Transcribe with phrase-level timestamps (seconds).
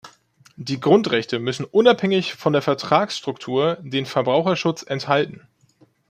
[0.55, 5.47] Die Grundrechte müssen unabhängig von der Vertragsstruktur den Verbraucherschutz enthalten.